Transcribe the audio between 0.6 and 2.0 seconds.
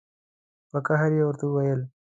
په قهر یې ورته وویل.